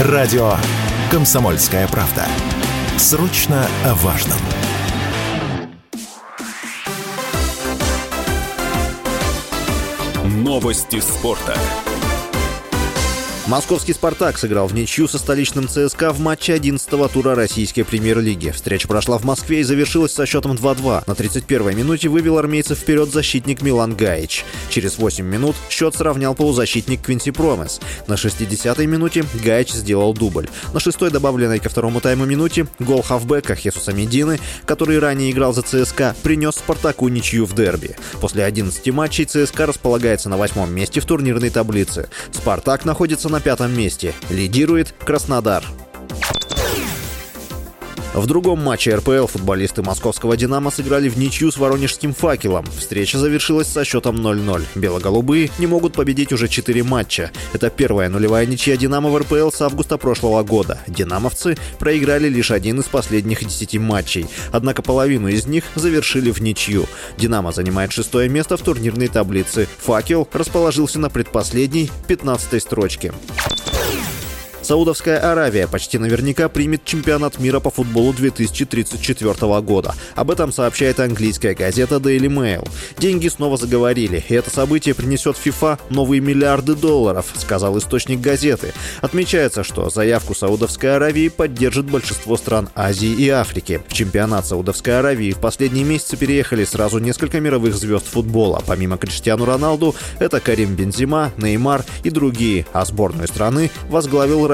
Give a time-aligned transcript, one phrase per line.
[0.00, 0.54] Радио
[1.08, 2.26] «Комсомольская правда».
[2.98, 4.38] Срочно о важном.
[10.24, 11.56] Новости спорта.
[13.46, 18.48] Московский «Спартак» сыграл в ничью со столичным ЦСКА в матче 11-го тура российской премьер-лиги.
[18.48, 21.04] Встреча прошла в Москве и завершилась со счетом 2-2.
[21.06, 24.46] На 31-й минуте вывел армейцев вперед защитник Милан Гаич.
[24.70, 27.80] Через 8 минут счет сравнял полузащитник Квинси Промес.
[28.06, 30.48] На 60-й минуте Гаич сделал дубль.
[30.72, 35.60] На шестой добавленной ко второму тайму минуте гол хавбека Хесуса Медины, который ранее играл за
[35.60, 37.94] ЦСКА, принес «Спартаку» ничью в дерби.
[38.22, 42.08] После 11 матчей ЦСКА располагается на восьмом месте в турнирной таблице.
[42.32, 44.14] «Спартак» находится на пятом месте.
[44.30, 45.64] Лидирует Краснодар.
[48.14, 52.64] В другом матче РПЛ футболисты московского «Динамо» сыграли в ничью с воронежским «Факелом».
[52.66, 54.62] Встреча завершилась со счетом 0-0.
[54.76, 57.32] Белоголубые не могут победить уже 4 матча.
[57.52, 60.78] Это первая нулевая ничья «Динамо» в РПЛ с августа прошлого года.
[60.86, 64.26] «Динамовцы» проиграли лишь один из последних 10 матчей.
[64.52, 66.86] Однако половину из них завершили в ничью.
[67.18, 69.66] «Динамо» занимает шестое место в турнирной таблице.
[69.78, 73.12] «Факел» расположился на предпоследней, 15 строчке.
[74.64, 79.94] Саудовская Аравия почти наверняка примет чемпионат мира по футболу 2034 года.
[80.14, 82.66] Об этом сообщает английская газета Daily Mail.
[82.96, 88.72] Деньги снова заговорили, и это событие принесет FIFA новые миллиарды долларов, сказал источник газеты.
[89.02, 93.82] Отмечается, что заявку Саудовской Аравии поддержит большинство стран Азии и Африки.
[93.86, 98.62] В чемпионат Саудовской Аравии в последние месяцы переехали сразу несколько мировых звезд футбола.
[98.66, 104.53] Помимо Криштиану Роналду, это Карим Бензима, Неймар и другие, а сборную страны возглавил